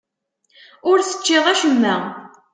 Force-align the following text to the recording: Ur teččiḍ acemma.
Ur 0.89 0.97
teččiḍ 1.01 1.45
acemma. 1.53 1.95